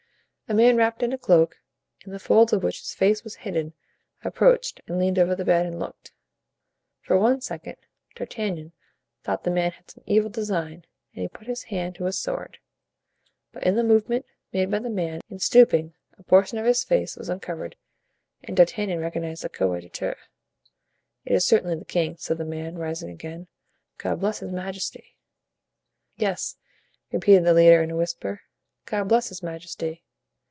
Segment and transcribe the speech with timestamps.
[0.51, 1.59] A man wrapped in a cloak,
[2.05, 3.71] in the folds of which his face was hidden,
[4.21, 6.11] approached and leaned over the bed and looked.
[6.99, 7.77] For one second,
[8.15, 8.73] D'Artagnan
[9.23, 10.83] thought the man had some evil design
[11.13, 12.59] and he put his hand to his sword;
[13.53, 17.15] but in the movement made by the man in stooping a portion of his face
[17.15, 17.77] was uncovered
[18.43, 20.17] and D'Artagnan recognized the coadjutor.
[21.23, 23.47] "It is certainly the king," said the man, rising again.
[23.99, 25.15] "God bless his majesty!"
[26.17, 26.57] "Yes,"
[27.09, 28.41] repeated the leader in a whisper,
[28.83, 30.03] "God bless his majesty!"